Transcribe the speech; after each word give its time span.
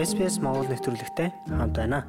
SPS 0.00 0.40
Монгол 0.40 0.64
нэвтрүүлэгтэй 0.72 1.28
хамт 1.52 1.76
байна. 1.76 2.08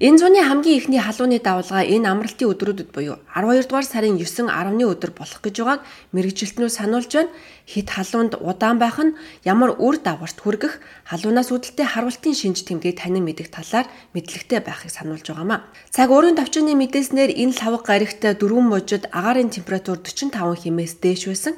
Энэ 0.00 0.16
зууны 0.16 0.40
хамгийн 0.40 0.80
ихний 0.80 1.02
халууны 1.02 1.36
давалгаа 1.44 1.84
энэ 1.84 2.08
амралтын 2.08 2.48
өдрүүдэд 2.48 2.88
буюу 2.88 3.20
12 3.36 3.68
дугаар 3.68 3.84
сарын 3.84 4.16
9 4.16 4.48
10-ны 4.48 4.84
өдөр 4.88 5.12
болох 5.12 5.40
гэж 5.44 5.56
байгааг 5.60 5.82
мэрэгжилтнүүд 6.16 6.72
сануулж 6.72 7.12
байна. 7.12 7.34
Хит 7.68 7.92
халуунд 7.92 8.40
удаан 8.40 8.80
байх 8.80 8.96
нь 8.96 9.12
ямар 9.44 9.76
үр 9.76 10.00
дагаварт 10.00 10.40
хүргэх 10.40 10.80
халуунаас 11.04 11.52
үүдэлтэй 11.52 11.84
харуултын 11.84 12.32
шинж 12.32 12.64
тэмдгийг 12.64 12.96
танин 12.96 13.28
мэдэх 13.28 13.52
талаар 13.52 13.90
мэдлэгтэй 14.16 14.64
байхыг 14.64 14.88
сануулж 14.88 15.28
байгаамаа. 15.28 15.68
Цаг 15.92 16.08
өөрийн 16.08 16.38
товчны 16.40 16.72
мэдээснээр 16.78 17.36
энэ 17.36 17.58
лавга 17.60 17.92
гарагт 17.92 18.24
дөрвөн 18.24 18.72
мужид 18.72 19.04
агаарын 19.12 19.52
температур 19.52 20.00
45 20.00 20.32
хэмээс 20.64 20.94
дээш 21.04 21.28
байсан. 21.28 21.54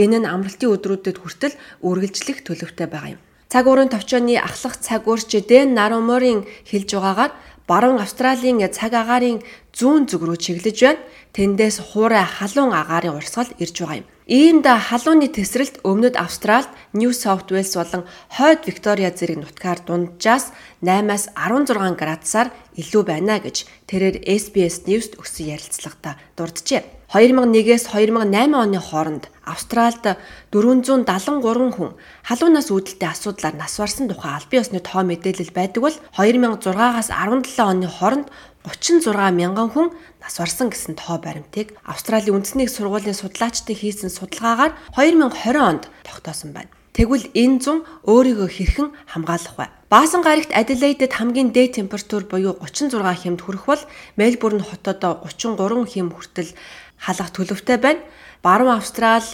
Энэ 0.00 0.24
нь 0.24 0.30
амралтын 0.30 0.72
өдрүүдэд 0.72 1.20
хүртэл 1.20 1.60
үргэлжлэх 1.84 2.40
төлөвтэй 2.40 2.88
байгаа 2.88 3.18
юм. 3.18 3.22
Цаг 3.50 3.66
уурын 3.66 3.90
товчооны 3.90 4.38
ахлах 4.38 4.78
цаг 4.78 5.10
уурч 5.10 5.34
Дэн 5.50 5.74
Нароморын 5.74 6.46
хэлж 6.70 6.94
байгаагаар 6.94 7.32
баруун 7.66 7.98
Австралийн 7.98 8.62
цаг 8.70 8.94
агаарын 8.94 9.42
зүүн 9.74 10.06
зүг 10.06 10.22
рүү 10.22 10.38
чиглэж 10.38 10.78
байна. 10.78 11.02
Тэндээс 11.34 11.82
хуурай 11.90 12.22
халуун 12.22 12.70
агаарын 12.70 13.18
урсгал 13.18 13.50
ирж 13.58 13.74
байгаа 13.82 14.06
юм. 14.06 14.06
Иймд 14.30 14.66
халууны 14.70 15.26
тесрэлт 15.34 15.82
өмнөд 15.82 16.14
Австралид, 16.14 16.70
Нью 16.94 17.10
Саут 17.10 17.50
Вэлс 17.50 17.74
болон 17.74 18.06
Хойд 18.38 18.70
Виктория 18.70 19.10
зэрэг 19.10 19.42
нутгаар 19.42 19.82
дунджаас 19.82 20.54
8-аас 20.86 21.34
16 21.34 21.98
градусаар 21.98 22.54
илүү 22.78 23.02
байна 23.02 23.42
гэж 23.42 23.66
тэрээр 23.90 24.30
SBS 24.30 24.86
News-д 24.86 25.18
өгсөн 25.18 25.58
ярилцлагада 25.58 26.22
дурджээ. 26.38 26.99
2001-ээс 27.10 27.90
2008 27.90 28.54
оны 28.54 28.78
хооронд 28.78 29.34
Австральд 29.42 30.14
473 30.54 31.74
хүн 31.74 31.98
халуунаас 32.22 32.70
үүдэлтэй 32.70 33.10
асуудлаар 33.10 33.58
нас 33.58 33.74
барсан 33.82 34.06
тухай 34.06 34.38
албан 34.38 34.62
ёсны 34.62 34.78
тоо 34.78 35.02
мэдээлэл 35.02 35.50
байдаг 35.50 35.82
бол 35.82 35.96
2006-аас 36.14 37.10
17 37.10 37.58
оны 37.66 37.90
хооронд 37.90 38.30
36 38.62 39.10
мянган 39.34 39.74
хүн 39.74 39.90
нас 40.22 40.38
барсан 40.38 40.70
гэсэн 40.70 40.94
тоо 40.94 41.18
баримтыг 41.18 41.74
Австралийн 41.82 42.38
үндэсний 42.38 42.70
сургуулийн 42.70 43.18
судлаачдын 43.18 43.74
хийсэн 43.74 44.10
судалгаагаар 44.14 44.78
2020 44.94 45.58
онд 45.58 45.90
тогтоосон 46.06 46.54
байна. 46.54 46.70
Тэгвэл 46.90 47.30
энэ 47.34 47.58
зам 47.62 47.78
өөрийгөө 48.02 48.48
хэрхэн 48.50 48.88
хамгаалах 49.10 49.54
вэ? 49.58 49.66
Баасан 49.94 50.22
гарагт 50.26 50.50
Аделаидад 50.50 51.14
хамгийн 51.14 51.54
дээд 51.54 51.78
температур 51.78 52.26
буюу 52.26 52.58
36 52.58 52.98
хэмд 52.98 53.40
хүрэх 53.42 53.64
бол 53.66 53.82
Мельбурн 54.18 54.58
хотод 54.58 54.98
33 54.98 55.86
хэм 55.86 56.10
хүртэл 56.10 56.50
халах 57.00 57.32
төлөвтэй 57.32 57.78
байна. 57.80 58.04
Баруун 58.42 58.76
Австрал, 58.76 59.24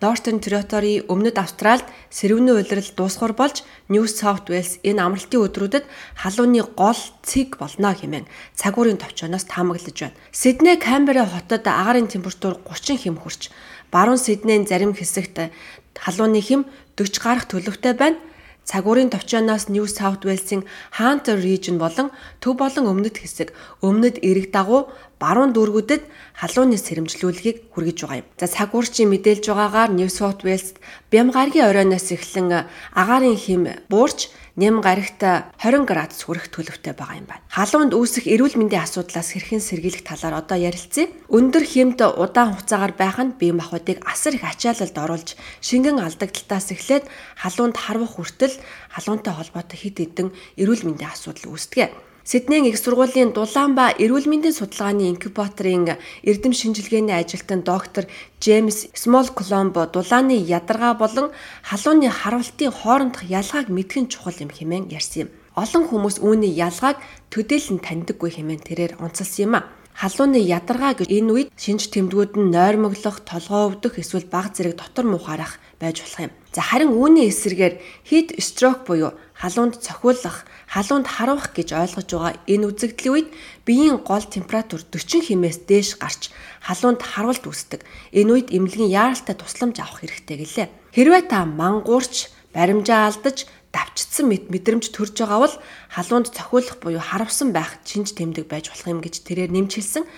Northern 0.00 0.40
Territory, 0.40 1.04
Өмнөд 1.08 1.36
Австралид 1.40 1.84
сэрвний 2.10 2.52
улирал 2.52 2.88
дуусгар 2.96 3.32
болж 3.32 3.64
New 3.88 4.04
South 4.04 4.48
Wales 4.48 4.76
энэ 4.84 5.00
амралтын 5.00 5.40
өдрүүдэд 5.44 5.84
халууны 6.20 6.60
гол 6.76 7.00
цэг 7.24 7.56
болно 7.56 7.96
хэмээн 7.96 8.28
цагуурын 8.56 9.00
товчоноос 9.00 9.44
таамаглаж 9.48 9.96
байна. 9.96 10.16
Сидней, 10.32 10.76
Камбера 10.76 11.24
хотод 11.24 11.64
агаарын 11.64 12.08
температур 12.08 12.60
30 12.60 12.96
хэм 12.96 13.16
хүрч, 13.16 13.48
баруун 13.92 14.20
Сиднейн 14.20 14.68
зарим 14.68 14.92
хэсэгт 14.92 15.52
халууны 15.96 16.40
хэм 16.40 16.64
40 16.96 17.24
гарах 17.24 17.44
төлөвтэй 17.48 17.92
байна. 17.96 18.20
Цагуурын 18.66 19.14
товчооноос 19.14 19.70
New 19.70 19.86
South 19.86 20.26
Wales-ийн 20.26 20.66
Hunter 20.98 21.38
Region 21.38 21.78
болон 21.78 22.10
төв 22.42 22.58
болон 22.58 22.90
өмнөд 22.90 23.22
хэсэг, 23.22 23.54
өмнөд 23.78 24.26
эрэг 24.26 24.50
дагуу 24.50 24.90
баруун 25.22 25.54
дүүргүүдэд 25.54 26.02
халууны 26.34 26.74
сэрэмжлүүлгийг 26.74 27.70
хүргэж 27.70 27.98
байгаа 28.02 28.20
юм. 28.20 28.28
За 28.34 28.50
цагуурчийн 28.50 29.06
мэдээлж 29.14 29.46
байгаагаар 29.46 29.94
New 29.94 30.10
South 30.10 30.42
Wales 30.42 30.74
бям 31.14 31.30
гаргийн 31.30 31.70
оройноос 31.70 32.10
эхлэн 32.10 32.66
агаарын 32.90 33.38
хим 33.38 33.70
буурч 33.86 34.34
нэм 34.56 34.80
гарагт 34.80 35.20
20 35.60 35.84
градус 35.84 36.24
хүрэх 36.24 36.48
төлөвтэй 36.48 36.96
байгаа 36.96 37.20
юм 37.20 37.28
байна. 37.28 37.44
Халуунд 37.52 37.92
үүсэх 37.92 38.24
эрүүл 38.24 38.56
мэндийн 38.56 38.88
асуудлаас 38.88 39.36
хэрхэн 39.36 39.60
сэргийлэх 39.60 40.00
талаар 40.00 40.40
одоо 40.40 40.56
ярилцъя. 40.56 41.12
Өндөр 41.28 41.60
хэмт 41.60 42.00
удаан 42.00 42.56
хугацаагаар 42.56 42.96
байх 42.96 43.20
нь 43.20 43.36
бие 43.36 43.52
махбодыг 43.52 44.00
асар 44.08 44.40
их 44.40 44.48
ачаалалд 44.48 44.96
оруулж 44.96 45.36
шингэн 45.60 46.00
алдагдaltaас 46.00 46.72
эхлээд 46.72 47.04
халуунд 47.36 47.76
харвах 47.76 48.16
хүртэл 48.16 48.56
халуунтай 48.96 49.32
холбоотой 49.36 49.76
хэд 49.76 49.96
хэдэн 50.00 50.28
эрүүл 50.56 50.88
мэндийн 50.88 51.12
асуудал 51.12 51.52
үүсдэг. 51.52 51.92
Сиднейн 52.26 52.64
их 52.66 52.76
сургуулийн 52.82 53.30
Дулаанба 53.30 53.94
эрүүл 54.02 54.26
мэндийн 54.26 54.50
судалгааны 54.50 55.14
инкубаторын 55.14 55.94
эрдэм 56.26 56.50
шинжилгээний 56.58 57.14
ажилтан 57.14 57.62
доктор 57.62 58.10
Джеймс 58.42 58.90
Смол 58.98 59.30
Коломбо 59.30 59.86
дулааны 59.86 60.34
ядаргаа 60.34 60.98
болон 60.98 61.30
халууны 61.62 62.10
харуултын 62.10 62.74
хоорондох 62.74 63.22
ялгааг 63.30 63.70
мэдхэн 63.70 64.10
чухал 64.10 64.34
юм 64.42 64.50
хэмээн 64.50 64.90
ярьсан 64.90 65.22
юм. 65.22 65.28
Олон 65.54 65.86
хүмүүс 65.86 66.18
үүний 66.18 66.50
ялгааг 66.50 66.98
төдийлөн 67.30 67.78
таньдаггүй 67.78 68.30
хэмээн 68.34 68.62
тэрээр 68.74 68.98
онцолсон 68.98 69.42
юм 69.46 69.54
а. 69.62 69.70
Халууны 69.94 70.42
ядаргаа 70.42 70.98
гэж 70.98 71.08
энэ 71.08 71.30
үед 71.30 71.48
шинж 71.54 71.94
тэмдгүүд 71.94 72.36
нь 72.42 72.50
нойрмоглох, 72.50 73.22
толгоо 73.22 73.70
өвдөх 73.70 74.02
эсвэл 74.02 74.26
баг 74.26 74.50
зэрэг 74.52 74.76
дотор 74.76 75.06
муухаарах 75.08 75.62
байж 75.80 76.02
болох 76.02 76.20
юм. 76.26 76.32
За 76.52 76.60
харин 76.60 76.92
үүний 76.92 77.32
эсрэгээр 77.32 77.80
heat 78.04 78.36
stroke 78.36 78.84
буюу 78.84 79.16
халуунд 79.36 79.76
цохиулах 79.84 80.48
халуунд 80.72 81.06
харуулах 81.06 81.52
гэж 81.52 81.76
ойлгож 81.76 82.08
байгаа 82.08 82.34
энэ 82.48 82.66
үзэгдлийн 82.72 83.14
үед 83.14 83.28
биеийн 83.68 84.00
гол 84.00 84.24
температур 84.24 84.80
40 84.80 85.28
хэмээс 85.28 85.68
дээш 85.68 86.00
гарч 86.00 86.32
халуунд 86.64 87.00
харуулт 87.04 87.44
үүсдэг. 87.44 87.84
Энэ 88.16 88.32
үед 88.32 88.48
эмнэлгийн 88.56 88.90
яаралтай 88.96 89.36
тусламж 89.36 89.76
авах 89.84 90.00
хэрэгтэй 90.00 90.36
гэлээ. 90.40 90.68
Хэрвээ 90.96 91.22
та 91.28 91.44
мангуурч, 91.44 92.32
баримжаа 92.56 93.12
алдаж, 93.12 93.44
давчдсан 93.76 94.32
мэдрэмж 94.32 94.88
төрж 94.88 95.20
байгаа 95.20 95.40
бол 95.44 95.56
халуунд 95.92 96.32
цохиулах 96.32 96.76
буюу 96.80 97.02
харавсан 97.04 97.52
байх 97.52 97.76
шинж 97.84 98.16
тэмдэг 98.16 98.48
байж 98.48 98.72
болох 98.72 98.88
юм 98.88 99.00
гэж 99.04 99.20
тэрээр 99.20 99.52
нэмчилсэн. 99.52 100.08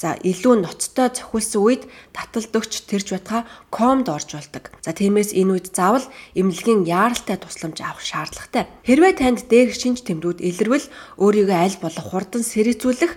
За 0.00 0.16
илүү 0.20 0.64
ноцтой 0.64 1.08
цохилсон 1.12 1.62
үед 1.62 1.82
таталдөгч 2.16 2.88
тэрж 2.90 3.08
байтга 3.14 3.44
комд 3.70 4.08
орж 4.08 4.34
болдог. 4.34 4.70
За 4.84 4.92
тиймээс 4.92 5.36
энэ 5.36 5.52
үед 5.58 5.66
заавал 5.72 6.06
эмнэлгийн 6.34 6.88
яаралтай 6.88 7.36
тусламж 7.40 7.78
авах 7.80 8.04
шаардлагатай. 8.04 8.68
Хэрвээ 8.86 9.12
танд 9.18 9.46
дээрх 9.50 9.76
шинж 9.78 10.02
тэмдгүүд 10.04 10.42
илэрвэл 10.42 10.86
өөрийгөө 11.22 11.58
аль 11.58 11.78
болох 11.82 12.06
хурдан 12.10 12.42
сэрэгцүүлэх 12.42 13.12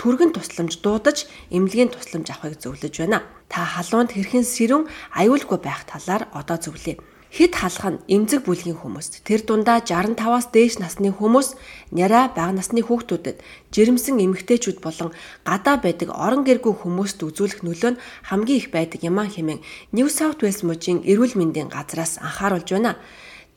түргэн 0.00 0.34
тусламж 0.34 0.82
дуудаж 0.82 1.30
эмнэлгийн 1.54 1.94
тусламж 1.94 2.28
авахыг 2.34 2.58
зөвлөж 2.60 2.94
байна. 2.98 3.22
Та 3.48 3.62
халуунд 3.64 4.12
хэрхэн 4.12 4.44
сэрүүн 4.44 4.84
аюулгүй 5.14 5.58
байх 5.62 5.86
талаар 5.86 6.26
одоо 6.34 6.58
зөвлөе. 6.58 6.98
Хэд 7.34 7.52
халах 7.58 7.86
нь 7.90 8.02
эмзэг 8.14 8.46
бүлгийн 8.46 8.78
хүмүүст 8.78 9.26
тэр 9.26 9.42
дундаа 9.42 9.82
65-аас 9.82 10.54
дээш 10.54 10.78
насны 10.78 11.10
хүмүүс 11.10 11.58
няраа 11.90 12.30
бага 12.30 12.54
насны 12.54 12.78
хүүхдүүдэд 12.86 13.42
жирэмсэн 13.74 14.22
эмэгтэйчүүд 14.22 14.78
болон 14.78 15.10
гадаа 15.42 15.82
байдаг 15.82 16.14
орон 16.14 16.46
гэргүй 16.46 16.86
хүмүүст 16.86 17.26
үзүүлэх 17.26 17.66
нөлөө 17.66 17.98
нь 17.98 18.02
хамгийн 18.30 18.60
их 18.62 18.68
байдаг 18.70 19.02
юм 19.02 19.18
а 19.18 19.26
хэмээн 19.26 19.66
New 19.90 20.06
South 20.06 20.46
Wales 20.46 20.62
мужийн 20.62 21.02
эрүүл 21.02 21.34
мэндийн 21.34 21.74
газраас 21.74 22.22
анхааруулж 22.22 22.70
байна. 22.70 23.02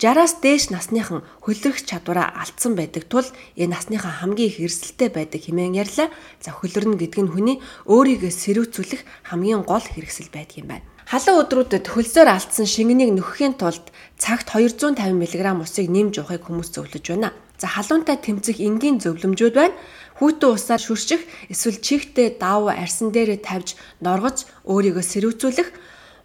60-аас 0.02 0.42
дээш 0.42 0.74
насныхан 0.74 1.22
хөлрөх 1.38 1.78
чадвараа 1.86 2.34
алдсан 2.34 2.74
байдаг 2.74 3.06
тул 3.06 3.30
энэ 3.54 3.78
насныхан 3.78 4.10
хамгийн 4.10 4.50
их 4.50 4.58
эрсдэлтэй 4.58 5.10
байдаг 5.14 5.46
хэмээн 5.46 5.78
ярьлаа. 5.78 6.10
За 6.42 6.50
хөлрөнө 6.50 6.98
гэдэг 6.98 7.22
нь 7.22 7.30
хүний 7.30 7.56
өөрийгөө 7.86 8.32
сэрүүцүүлэх 8.42 9.02
хамгийн 9.30 9.62
гол 9.62 9.86
хэрэгсэл 9.86 10.34
байдаг 10.34 10.58
юм 10.58 10.70
байна. 10.74 10.97
Халуун 11.08 11.40
өдрүүдэд 11.40 11.88
хөлсөөр 11.88 12.28
алдсан 12.28 12.68
шингэнийг 12.68 13.16
нөхөхийн 13.16 13.56
тулд 13.56 13.88
цагт 14.20 14.52
250 14.52 15.16
мг 15.16 15.32
усыг 15.64 15.88
нэмж 15.88 16.20
уухыг 16.20 16.44
хүмүүс 16.44 16.68
зөвлөж 16.68 17.04
байна. 17.08 17.32
За 17.56 17.64
халуунтай 17.64 18.20
тэмцэх 18.20 18.60
энгийн 18.60 19.00
зөвлөмжүүд 19.00 19.54
байна. 19.56 19.72
Хүүтэн 20.20 20.52
усаар 20.52 20.76
шүрших 20.76 21.24
эсвэл 21.48 21.80
чихтэй 21.80 22.36
давуу 22.36 22.68
арьсан 22.76 23.08
дээрээ 23.08 23.40
тавьж 23.40 23.80
норгож 24.04 24.44
өөрийгөө 24.68 25.00
сэрүүцүүлэх 25.00 25.68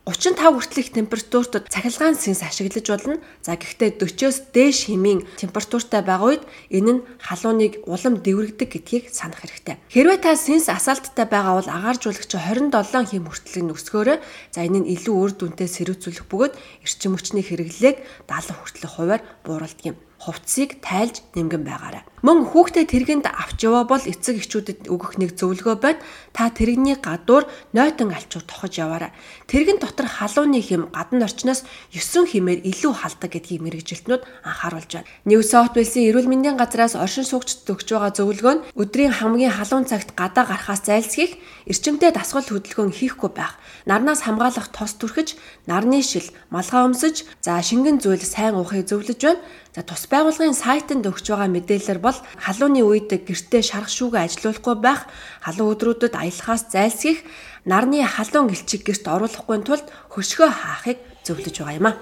35 0.03 0.35
хүртэлх 0.35 0.91
температурт 0.91 1.71
цахилгаан 1.71 2.19
сэнс 2.19 2.43
ашиглаж 2.43 2.83
болно. 2.91 3.23
За 3.39 3.55
гэхдээ 3.55 4.03
40-оос 4.03 4.51
дээш 4.51 4.91
хэмийн 4.91 5.23
температуртай 5.39 6.03
байгаа 6.03 6.27
үед 6.27 6.43
энэ 6.75 6.91
нь 6.99 7.03
халууныг 7.23 7.87
улам 7.87 8.19
дэврэгдэг 8.19 8.67
гэдгийг 8.67 9.15
санах 9.15 9.39
хэрэгтэй. 9.39 9.79
Хэрвээ 9.87 10.19
та 10.19 10.35
сэнс 10.35 10.67
асаалттай 10.67 11.23
байгаа 11.23 11.55
бол 11.55 11.71
агааржуулагч 11.71 12.35
27 12.35 13.15
хэм 13.15 13.31
хүртэлийг 13.31 13.79
өсгөөрэй. 13.79 14.19
За 14.51 14.67
энэ 14.67 14.83
нь 14.83 14.91
илүү 14.91 15.15
үр 15.15 15.31
дүнтэй 15.39 15.71
сэрүүцүүлэх 15.71 16.27
бөгөөд 16.27 16.53
эрчим 16.83 17.15
хүчний 17.15 17.47
хэрэглээг 17.47 18.03
70 18.27 18.59
хүртэлх 18.59 18.91
хувиар 18.99 19.21
бууруулдаг 19.47 19.87
юм 19.87 19.95
хувцсыг 20.23 20.79
тайлж 20.79 21.19
нэмгэн 21.35 21.63
байгаарай. 21.67 22.03
Мөн 22.23 22.47
хүүхдээ 22.47 22.87
тэргэнд 22.87 23.25
авч 23.27 23.67
яваа 23.67 23.83
бол 23.83 23.99
эцэг 23.99 24.39
эхчүүдэд 24.39 24.87
өгөх 24.87 25.19
нэг 25.19 25.35
зөвлөгөө 25.35 25.75
байна. 25.83 25.99
Та 26.31 26.47
тэрэгний 26.47 26.95
гадуур 26.95 27.51
нойтон 27.75 28.15
алчуур 28.15 28.47
тохож 28.47 28.79
яваарай. 28.79 29.11
Тэргэн 29.51 29.83
дотор 29.83 30.07
халууны 30.07 30.63
хэм 30.63 30.95
гадна 30.95 31.27
орчноос 31.27 31.67
9 31.91 32.31
хэмээр 32.31 32.63
илүү 32.63 32.93
халдаг 32.95 33.27
гэдгийг 33.27 33.67
мэрэгжилтнүүд 33.67 34.23
анхааруулж 34.47 34.91
байна. 35.03 35.11
New 35.27 35.43
South 35.43 35.75
Wales-ийн 35.75 36.15
эрүүл 36.15 36.31
мэндийн 36.31 36.55
газраас 36.55 36.95
оршин 36.95 37.27
суугчдад 37.27 37.67
өгч 37.75 37.91
байгаа 37.91 38.15
зөвлөгөө 38.15 38.53
нь 38.55 38.63
өдрийн 38.79 39.11
хамгийн 39.11 39.51
халуун 39.51 39.83
цагт 39.83 40.15
гадаа 40.15 40.47
гарахаас 40.47 40.87
зайлсхийх, 40.87 41.35
эрчимтэй 41.67 42.15
дасгал 42.15 42.47
хөдөлгөөн 42.47 42.95
хийхгүй 42.95 43.35
байх, 43.35 43.59
нарнаас 43.83 44.23
хамгаалах 44.23 44.71
тос 44.71 44.95
түрхэж, 44.95 45.35
нарны 45.67 45.99
шил, 45.99 46.31
малгай 46.47 46.87
өмсөж, 46.87 47.27
за 47.43 47.59
шингэн 47.59 47.99
зүйл 47.99 48.23
сайн 48.23 48.55
уухыг 48.55 48.87
зөвлөж 48.87 49.19
байна. 49.19 49.43
За 49.73 49.81
тус 49.81 50.05
байгууллагын 50.13 50.53
сайтанд 50.53 51.09
өгч 51.09 51.25
байгаа 51.33 51.49
мэдээлэлэр 51.49 51.97
бол 51.97 52.17
халууны 52.37 52.85
үед 52.85 53.09
гэртээ 53.09 53.63
шарх 53.65 53.89
шүүгээ 53.89 54.29
ажилуулахгүй 54.29 54.75
байх, 54.77 55.09
халуун 55.41 55.73
өдрүүдэд 55.73 56.13
аялахаас 56.13 56.69
зайлсхийх, 56.69 57.25
нарны 57.65 58.05
халуун 58.05 58.53
гэлчиг 58.53 58.85
гэрт 58.85 59.09
оруулахгүй 59.09 59.57
тулд 59.65 59.87
хөшгөө 60.13 60.49
хаахыг 60.53 61.01
зөвлөж 61.25 61.55
байгаа 61.57 61.79
юм 61.81 61.87
а. 61.89 61.93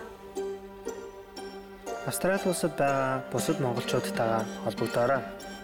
Австрали 2.05 2.43
улсад 2.43 2.75
байгаа 2.75 3.23
бусад 3.31 3.57
монголчуудтайгаа 3.63 4.43
холбогдоорой. 4.65 5.21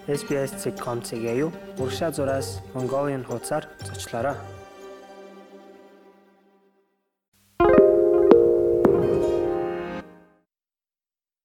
SBS.com-ийг 0.07 1.23
юу 1.35 1.51
урагшаа 1.75 2.11
зураас 2.15 2.63
Mongolian 2.73 3.27
хуудасаар 3.27 3.67
зочлоорой. 3.83 4.56